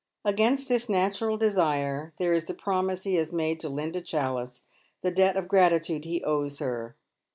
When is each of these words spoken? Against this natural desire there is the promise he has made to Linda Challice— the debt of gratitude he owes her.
Against 0.25 0.67
this 0.67 0.89
natural 0.89 1.37
desire 1.37 2.11
there 2.17 2.33
is 2.33 2.45
the 2.45 2.55
promise 2.55 3.03
he 3.03 3.13
has 3.17 3.31
made 3.31 3.59
to 3.59 3.69
Linda 3.69 4.01
Challice— 4.01 4.63
the 5.03 5.11
debt 5.11 5.37
of 5.37 5.47
gratitude 5.47 6.05
he 6.05 6.23
owes 6.23 6.57
her. 6.57 6.95